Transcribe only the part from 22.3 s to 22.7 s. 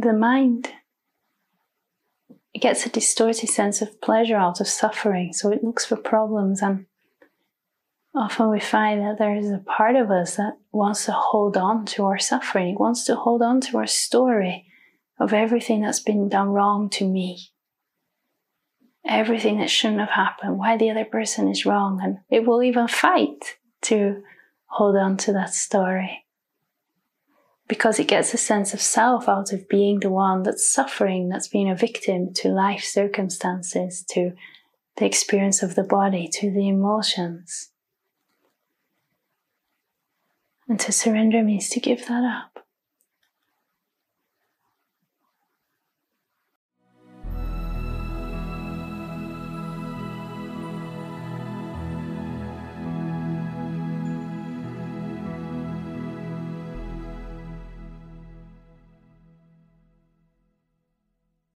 it will